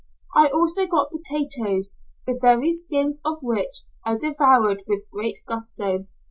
I 0.35 0.49
also 0.49 0.87
got 0.87 1.11
potatoes, 1.11 1.99
the 2.25 2.39
very 2.41 2.71
skins 2.71 3.21
of 3.23 3.37
which 3.43 3.83
I 4.03 4.17
devoured 4.17 4.81
with 4.87 5.05
great 5.11 5.35
gusto. 5.47 6.07